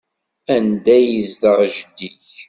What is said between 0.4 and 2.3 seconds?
Anda ay yezdeɣ jeddi-k?